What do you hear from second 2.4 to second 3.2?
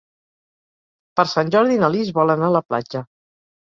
a la platja.